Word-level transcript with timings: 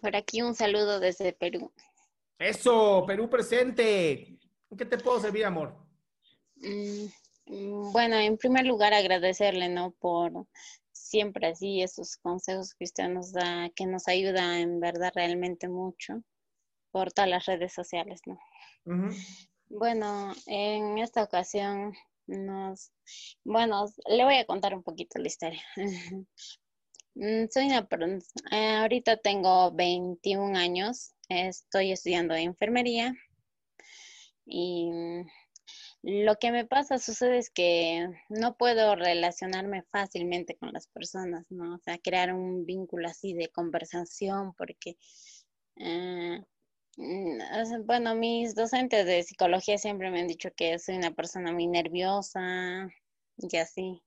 Por 0.00 0.16
aquí 0.16 0.42
un 0.42 0.54
saludo 0.54 1.00
desde 1.00 1.32
Perú. 1.32 1.72
Eso, 2.38 3.04
Perú 3.06 3.28
presente. 3.28 4.38
¿En 4.70 4.76
qué 4.76 4.84
te 4.84 4.98
puedo 4.98 5.20
servir, 5.20 5.44
amor? 5.44 5.74
Mm, 6.56 7.06
mm, 7.46 7.92
bueno, 7.92 8.16
en 8.16 8.36
primer 8.36 8.66
lugar 8.66 8.94
agradecerle, 8.94 9.68
¿no? 9.68 9.92
Por 9.92 10.46
siempre 10.92 11.48
así 11.48 11.82
esos 11.82 12.16
consejos 12.16 12.74
que 12.74 12.84
usted 12.84 13.08
nos 13.08 13.32
da, 13.32 13.70
que 13.74 13.86
nos 13.86 14.08
ayuda 14.08 14.60
en 14.60 14.78
verdad 14.80 15.12
realmente 15.14 15.68
mucho 15.68 16.22
por 16.90 17.12
todas 17.12 17.30
las 17.30 17.46
redes 17.46 17.72
sociales, 17.72 18.20
¿no? 18.26 18.38
Bueno, 19.68 20.32
en 20.46 20.98
esta 20.98 21.22
ocasión 21.22 21.92
nos, 22.26 22.92
bueno, 23.44 23.86
le 24.06 24.24
voy 24.24 24.36
a 24.36 24.46
contar 24.46 24.74
un 24.74 24.82
poquito 24.82 25.18
la 25.18 25.26
historia. 25.26 25.62
Mm, 27.18 27.48
Soy 27.50 27.66
una, 27.66 27.88
eh, 28.52 28.76
ahorita 28.76 29.16
tengo 29.16 29.72
21 29.72 30.56
años, 30.56 31.14
estoy 31.28 31.92
estudiando 31.92 32.34
enfermería 32.34 33.12
y 34.46 34.90
mm, 34.90 35.26
lo 36.02 36.36
que 36.36 36.52
me 36.52 36.64
pasa 36.66 36.98
sucede 36.98 37.38
es 37.38 37.50
que 37.50 38.08
no 38.28 38.56
puedo 38.56 38.94
relacionarme 38.96 39.82
fácilmente 39.90 40.56
con 40.56 40.72
las 40.72 40.86
personas, 40.88 41.44
¿no? 41.50 41.74
O 41.74 41.78
sea, 41.78 41.98
crear 41.98 42.32
un 42.32 42.64
vínculo 42.64 43.08
así 43.08 43.34
de 43.34 43.48
conversación 43.48 44.54
porque 44.54 44.96
eh, 45.76 46.40
Mm, 46.98 47.38
Bueno, 47.86 48.14
mis 48.16 48.54
docentes 48.56 49.06
de 49.06 49.22
psicología 49.22 49.78
siempre 49.78 50.10
me 50.10 50.20
han 50.20 50.28
dicho 50.28 50.50
que 50.56 50.78
soy 50.80 50.96
una 50.96 51.12
persona 51.12 51.52
muy 51.52 51.66
nerviosa 51.68 52.88
y 53.36 53.56
así. 53.56 54.02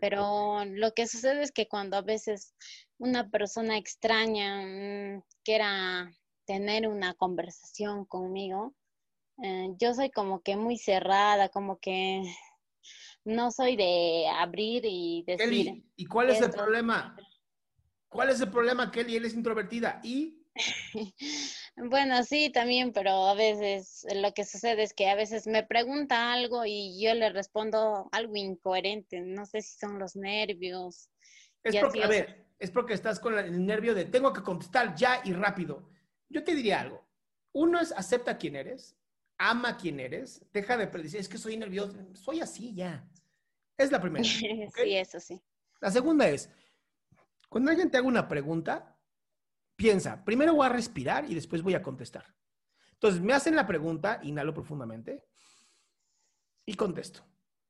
Pero 0.00 0.64
lo 0.64 0.92
que 0.92 1.06
sucede 1.06 1.42
es 1.42 1.52
que 1.52 1.68
cuando 1.68 1.96
a 1.96 2.02
veces 2.02 2.54
una 2.98 3.28
persona 3.30 3.76
extraña 3.76 4.62
mm, 4.62 5.22
quiera 5.44 6.10
tener 6.46 6.88
una 6.88 7.14
conversación 7.14 8.04
conmigo, 8.04 8.74
eh, 9.42 9.74
yo 9.78 9.92
soy 9.94 10.10
como 10.10 10.40
que 10.42 10.56
muy 10.56 10.78
cerrada, 10.78 11.48
como 11.48 11.78
que 11.78 12.22
no 13.24 13.50
soy 13.50 13.76
de 13.76 14.26
abrir 14.28 14.84
y 14.86 15.24
decir, 15.26 15.48
Kelly, 15.48 15.84
¿y 15.96 16.06
cuál 16.06 16.30
es 16.30 16.40
el 16.40 16.50
problema? 16.50 17.16
¿Cuál 18.08 18.30
es 18.30 18.40
el 18.40 18.50
problema, 18.50 18.90
Kelly? 18.90 19.16
Él 19.16 19.24
es 19.24 19.34
introvertida. 19.34 20.00
¿Y? 20.02 20.45
Bueno, 21.76 22.24
sí, 22.24 22.48
también, 22.50 22.94
pero 22.94 23.26
a 23.26 23.34
veces 23.34 24.06
lo 24.14 24.32
que 24.32 24.46
sucede 24.46 24.82
es 24.82 24.94
que 24.94 25.10
a 25.10 25.14
veces 25.14 25.46
me 25.46 25.62
pregunta 25.62 26.32
algo 26.32 26.64
y 26.64 26.98
yo 26.98 27.14
le 27.14 27.28
respondo 27.28 28.08
algo 28.12 28.34
incoherente. 28.34 29.20
No 29.20 29.44
sé 29.44 29.60
si 29.60 29.78
son 29.78 29.98
los 29.98 30.16
nervios. 30.16 31.10
Es 31.62 31.76
porque, 31.76 32.02
a 32.02 32.08
ver, 32.08 32.46
es 32.58 32.70
porque 32.70 32.94
estás 32.94 33.20
con 33.20 33.38
el 33.38 33.66
nervio 33.66 33.94
de 33.94 34.06
tengo 34.06 34.32
que 34.32 34.42
contestar 34.42 34.94
ya 34.94 35.20
y 35.24 35.34
rápido. 35.34 35.90
Yo 36.30 36.42
te 36.42 36.54
diría 36.54 36.80
algo. 36.80 37.06
Uno 37.52 37.78
es 37.78 37.92
acepta 37.92 38.38
quién 38.38 38.56
eres, 38.56 38.96
ama 39.36 39.76
quién 39.76 40.00
eres, 40.00 40.44
deja 40.52 40.78
de 40.78 40.86
decir 40.86 41.20
es 41.20 41.28
que 41.28 41.38
soy 41.38 41.56
nervioso, 41.56 41.94
soy 42.14 42.40
así 42.40 42.74
ya. 42.74 43.06
Es 43.76 43.90
la 43.92 44.00
primera. 44.00 44.22
¿ok? 44.68 44.76
Sí, 44.82 44.96
eso 44.96 45.20
sí. 45.20 45.42
La 45.80 45.90
segunda 45.90 46.26
es, 46.28 46.48
cuando 47.50 47.70
alguien 47.70 47.90
te 47.90 47.98
haga 47.98 48.06
una 48.06 48.28
pregunta, 48.28 48.95
piensa, 49.76 50.24
primero 50.24 50.54
voy 50.54 50.66
a 50.66 50.70
respirar 50.70 51.30
y 51.30 51.34
después 51.34 51.62
voy 51.62 51.74
a 51.74 51.82
contestar. 51.82 52.34
Entonces, 52.92 53.20
me 53.20 53.34
hacen 53.34 53.54
la 53.54 53.66
pregunta, 53.66 54.20
inhalo 54.22 54.54
profundamente 54.54 55.22
y 56.64 56.74
contesto. 56.74 57.24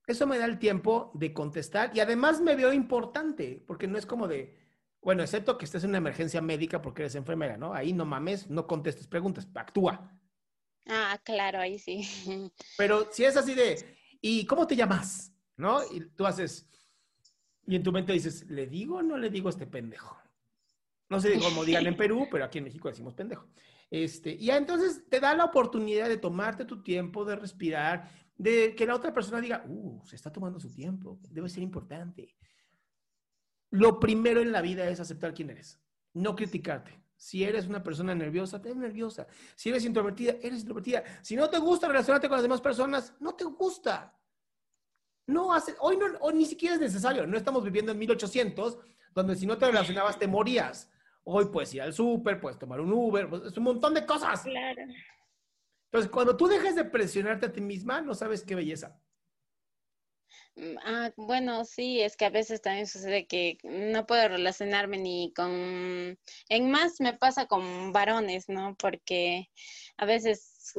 Eso 0.06 0.26
me 0.26 0.38
da 0.38 0.44
el 0.44 0.58
tiempo 0.58 1.10
de 1.14 1.34
contestar 1.34 1.90
y 1.94 2.00
además 2.00 2.40
me 2.40 2.54
veo 2.54 2.72
importante, 2.72 3.62
porque 3.66 3.88
no 3.88 3.98
es 3.98 4.06
como 4.06 4.28
de, 4.28 4.56
bueno, 5.02 5.22
excepto 5.22 5.58
que 5.58 5.64
estés 5.64 5.82
en 5.82 5.90
una 5.90 5.98
emergencia 5.98 6.40
médica 6.40 6.80
porque 6.80 7.02
eres 7.02 7.16
enfermera, 7.16 7.56
¿no? 7.56 7.74
Ahí 7.74 7.92
no 7.92 8.04
mames, 8.04 8.48
no 8.48 8.68
contestes 8.68 9.08
preguntas, 9.08 9.48
actúa. 9.54 10.16
Ah, 10.86 11.20
claro, 11.24 11.58
ahí 11.58 11.80
sí. 11.80 12.08
Pero 12.78 13.08
si 13.12 13.24
es 13.24 13.36
así 13.36 13.54
de, 13.54 13.98
¿y 14.20 14.46
cómo 14.46 14.66
te 14.66 14.76
llamas? 14.76 15.32
¿No? 15.56 15.80
Y 15.92 16.00
tú 16.10 16.24
haces, 16.24 16.68
y 17.66 17.74
en 17.74 17.82
tu 17.82 17.90
mente 17.90 18.12
dices, 18.12 18.48
¿le 18.48 18.68
digo 18.68 18.98
o 18.98 19.02
no 19.02 19.18
le 19.18 19.28
digo 19.28 19.48
a 19.48 19.50
este 19.50 19.66
pendejo? 19.66 20.16
No 21.08 21.20
sé 21.20 21.38
cómo 21.38 21.64
digan 21.64 21.86
en 21.86 21.96
Perú, 21.96 22.26
pero 22.30 22.44
aquí 22.44 22.58
en 22.58 22.64
México 22.64 22.88
decimos 22.88 23.14
pendejo. 23.14 23.46
Este, 23.90 24.34
y 24.34 24.50
entonces 24.50 25.04
te 25.08 25.20
da 25.20 25.34
la 25.34 25.44
oportunidad 25.44 26.08
de 26.08 26.16
tomarte 26.16 26.64
tu 26.64 26.82
tiempo, 26.82 27.24
de 27.24 27.36
respirar, 27.36 28.10
de 28.36 28.74
que 28.74 28.86
la 28.86 28.94
otra 28.94 29.14
persona 29.14 29.40
diga, 29.40 29.64
uh, 29.66 30.04
se 30.04 30.16
está 30.16 30.32
tomando 30.32 30.58
su 30.58 30.72
tiempo, 30.72 31.20
debe 31.30 31.48
ser 31.48 31.62
importante. 31.62 32.36
Lo 33.70 34.00
primero 34.00 34.40
en 34.40 34.52
la 34.52 34.60
vida 34.60 34.88
es 34.88 35.00
aceptar 35.00 35.32
quién 35.32 35.50
eres, 35.50 35.80
no 36.14 36.34
criticarte. 36.34 37.00
Si 37.16 37.44
eres 37.44 37.66
una 37.66 37.82
persona 37.82 38.14
nerviosa, 38.14 38.60
te 38.60 38.74
nerviosa. 38.74 39.26
Si 39.54 39.70
eres 39.70 39.84
introvertida, 39.86 40.32
eres 40.42 40.60
introvertida. 40.60 41.02
Si 41.22 41.34
no 41.34 41.48
te 41.48 41.58
gusta 41.58 41.88
relacionarte 41.88 42.28
con 42.28 42.36
las 42.36 42.42
demás 42.42 42.60
personas, 42.60 43.14
no 43.20 43.34
te 43.34 43.44
gusta. 43.44 44.14
No 45.26 45.52
hace, 45.54 45.74
hoy, 45.80 45.96
no, 45.96 46.06
hoy 46.20 46.34
ni 46.34 46.44
siquiera 46.44 46.74
es 46.74 46.80
necesario. 46.80 47.26
No 47.26 47.38
estamos 47.38 47.64
viviendo 47.64 47.92
en 47.92 47.98
1800, 47.98 48.78
donde 49.14 49.34
si 49.34 49.46
no 49.46 49.56
te 49.56 49.66
relacionabas 49.66 50.18
te 50.18 50.28
morías. 50.28 50.90
Hoy 51.28 51.46
puedes 51.46 51.74
ir 51.74 51.82
al 51.82 51.92
súper, 51.92 52.40
puedes 52.40 52.56
tomar 52.56 52.80
un 52.80 52.92
Uber, 52.92 53.28
pues, 53.28 53.42
es 53.42 53.56
un 53.56 53.64
montón 53.64 53.94
de 53.94 54.06
cosas. 54.06 54.42
Claro. 54.42 54.82
Entonces, 55.86 56.10
cuando 56.10 56.36
tú 56.36 56.46
dejes 56.46 56.76
de 56.76 56.84
presionarte 56.84 57.46
a 57.46 57.52
ti 57.52 57.60
misma, 57.60 58.00
no 58.00 58.14
sabes 58.14 58.44
qué 58.44 58.54
belleza. 58.54 59.00
Ah, 60.84 61.12
bueno, 61.16 61.64
sí, 61.64 62.00
es 62.00 62.16
que 62.16 62.24
a 62.24 62.30
veces 62.30 62.62
también 62.62 62.86
sucede 62.86 63.26
que 63.26 63.58
no 63.64 64.06
puedo 64.06 64.28
relacionarme 64.28 64.98
ni 64.98 65.32
con, 65.34 66.18
en 66.48 66.70
más 66.70 67.00
me 67.00 67.12
pasa 67.12 67.46
con 67.46 67.92
varones, 67.92 68.48
¿no? 68.48 68.76
Porque 68.76 69.50
a 69.96 70.06
veces 70.06 70.72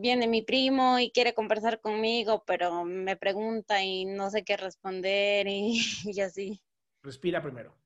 viene 0.00 0.26
mi 0.26 0.42
primo 0.42 0.98
y 0.98 1.10
quiere 1.12 1.32
conversar 1.32 1.80
conmigo, 1.80 2.44
pero 2.46 2.84
me 2.84 3.16
pregunta 3.16 3.82
y 3.82 4.04
no 4.04 4.30
sé 4.30 4.44
qué 4.44 4.56
responder 4.56 5.46
y, 5.48 5.80
así. 6.20 6.60
Respira 7.02 7.40
primero. 7.40 7.81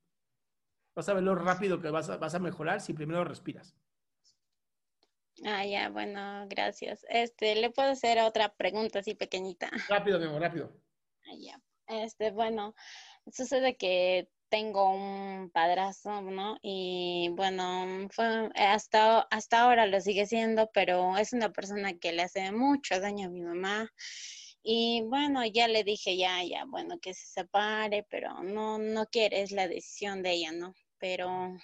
Vas 0.97 1.11
a 1.11 1.15
ver 1.15 1.23
lo 1.23 1.35
rápido 1.35 1.79
que 1.79 1.91
vas 1.91 2.09
a, 2.09 2.17
vas 2.17 2.35
a 2.35 2.39
mejorar 2.39 2.81
si 2.81 2.95
primero 2.95 3.23
respiras. 3.23 3.77
Ah, 5.45 5.67
ya, 5.67 5.91
bueno, 5.91 6.47
gracias. 6.49 7.05
Este, 7.11 7.55
le 7.55 7.71
puedo 7.71 7.91
hacer 7.91 8.19
otra 8.21 8.55
pregunta 8.55 9.01
así 9.01 9.15
pequeñita. 9.15 9.71
Rápido, 9.91 10.19
mi 10.19 10.25
amor, 10.25 10.41
rápido. 10.41 10.73
Ah, 11.27 11.35
ya. 11.39 11.61
Este, 11.87 12.31
bueno, 12.31 12.75
sucede 13.31 13.77
que 13.77 14.31
tengo 14.49 14.89
un 14.89 15.51
padrazo, 15.51 16.23
¿no? 16.23 16.57
Y 16.63 17.29
bueno, 17.33 18.09
fue, 18.11 18.51
hasta, 18.55 19.21
hasta 19.31 19.61
ahora 19.61 19.85
lo 19.85 20.01
sigue 20.01 20.25
siendo, 20.25 20.71
pero 20.73 21.19
es 21.19 21.35
una 21.35 21.53
persona 21.53 21.99
que 21.99 22.13
le 22.13 22.23
hace 22.23 22.53
mucho 22.53 22.99
daño 23.01 23.27
a 23.27 23.31
mi 23.31 23.43
mamá. 23.43 23.93
Y 24.63 25.03
bueno, 25.03 25.45
ya 25.45 25.69
le 25.69 25.85
dije, 25.85 26.17
ya, 26.17 26.43
ya, 26.43 26.65
bueno, 26.65 26.99
que 27.01 27.13
se 27.13 27.27
separe, 27.27 28.07
pero 28.09 28.43
no, 28.43 28.79
no 28.79 29.05
quiere, 29.07 29.43
es 29.43 29.53
la 29.53 29.69
decisión 29.69 30.23
de 30.23 30.33
ella, 30.33 30.53
¿no? 30.53 30.75
Pero 31.07 31.57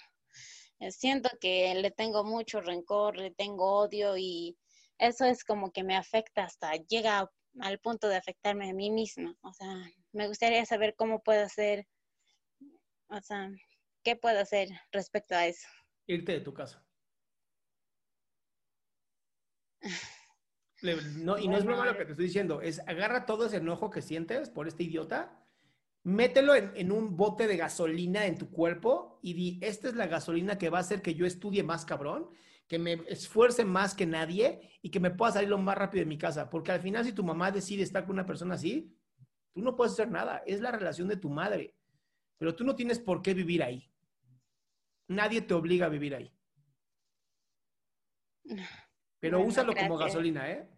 eh, 0.79 0.91
siento 0.91 1.29
que 1.41 1.75
le 1.75 1.91
tengo 1.91 2.23
mucho 2.23 2.61
rencor, 2.61 3.17
le 3.17 3.31
tengo 3.31 3.79
odio 3.79 4.15
y 4.15 4.57
eso 4.97 5.25
es 5.25 5.43
como 5.43 5.71
que 5.71 5.83
me 5.83 5.97
afecta 5.97 6.45
hasta, 6.45 6.71
llega 6.75 7.29
al 7.59 7.79
punto 7.79 8.07
de 8.07 8.15
afectarme 8.15 8.69
a 8.69 8.73
mí 8.73 8.89
misma. 8.89 9.35
O 9.41 9.51
sea, 9.51 9.67
me 10.13 10.29
gustaría 10.29 10.65
saber 10.65 10.95
cómo 10.95 11.21
puedo 11.21 11.43
hacer 11.43 11.85
o 13.09 13.21
sea, 13.21 13.51
¿qué 14.03 14.15
puedo 14.15 14.39
hacer 14.39 14.69
respecto 14.91 15.35
a 15.35 15.45
eso? 15.45 15.67
Irte 16.07 16.31
de 16.31 16.41
tu 16.41 16.53
casa. 16.53 16.83
No, 20.81 21.37
y 21.37 21.47
no 21.47 21.57
es 21.57 21.63
broma 21.63 21.85
lo 21.85 21.97
que 21.97 22.05
te 22.05 22.11
estoy 22.11 22.25
diciendo, 22.25 22.61
es 22.61 22.79
agarra 22.87 23.25
todo 23.25 23.45
ese 23.45 23.57
enojo 23.57 23.89
que 23.89 24.01
sientes 24.01 24.49
por 24.49 24.67
este 24.67 24.83
idiota, 24.83 25.42
mételo 26.03 26.55
en, 26.55 26.71
en, 26.75 26.91
un 26.91 27.15
bote 27.15 27.47
de 27.47 27.57
gasolina 27.57 28.25
en 28.25 28.37
tu 28.37 28.51
cuerpo 28.51 29.19
y 29.21 29.33
di, 29.33 29.59
esta 29.61 29.87
es 29.87 29.95
la 29.95 30.07
gasolina 30.07 30.57
que 30.57 30.69
va 30.69 30.79
a 30.79 30.81
hacer 30.81 31.01
que 31.01 31.15
yo 31.15 31.25
estudie 31.25 31.63
más 31.63 31.85
cabrón, 31.85 32.29
que 32.67 32.79
me 32.79 33.01
esfuerce 33.07 33.65
más 33.65 33.95
que 33.95 34.05
nadie 34.05 34.77
y 34.81 34.89
que 34.89 34.99
me 34.99 35.11
pueda 35.11 35.33
salir 35.33 35.49
lo 35.49 35.57
más 35.57 35.77
rápido 35.77 36.01
de 36.01 36.09
mi 36.09 36.17
casa. 36.17 36.49
Porque 36.49 36.71
al 36.71 36.81
final 36.81 37.05
si 37.05 37.13
tu 37.13 37.23
mamá 37.23 37.51
decide 37.51 37.83
estar 37.83 38.05
con 38.05 38.13
una 38.13 38.25
persona 38.25 38.55
así, 38.55 38.95
tú 39.53 39.61
no 39.61 39.75
puedes 39.75 39.93
hacer 39.93 40.11
nada, 40.11 40.43
es 40.45 40.61
la 40.61 40.71
relación 40.71 41.07
de 41.07 41.17
tu 41.17 41.29
madre 41.29 41.75
pero 42.43 42.55
tú 42.55 42.65
no 42.65 42.75
tienes 42.75 42.99
por 42.99 43.21
qué 43.21 43.33
vivir 43.33 43.63
ahí. 43.63 43.89
Nadie 45.07 45.41
te 45.41 45.53
obliga 45.53 45.85
a 45.85 45.89
vivir 45.89 46.13
ahí. 46.13 46.35
Pero 49.21 49.41
úsalo 49.41 49.73
como 49.73 49.95
gasolina, 49.95 50.51
¿eh? 50.51 50.69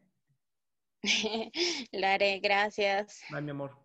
La 1.92 2.13
haré, 2.13 2.39
gracias. 2.39 3.24
Ay, 3.31 3.42
mi 3.42 3.50
amor. 3.50 3.84